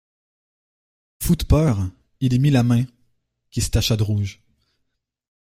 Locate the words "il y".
2.21-2.39